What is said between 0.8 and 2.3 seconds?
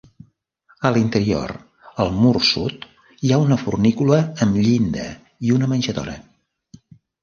A l'interior, al